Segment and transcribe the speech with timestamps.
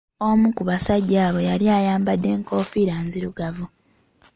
[0.29, 3.65] Omu ku basajja abo yali ayambadde enkofiira nzirugavu.